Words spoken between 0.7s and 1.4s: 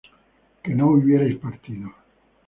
no hubierais